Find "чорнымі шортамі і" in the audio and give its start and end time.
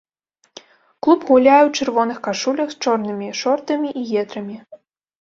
2.87-4.11